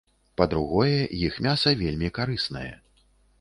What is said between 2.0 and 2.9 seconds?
карыснае.